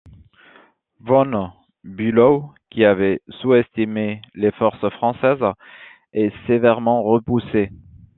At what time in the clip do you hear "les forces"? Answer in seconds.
4.33-4.89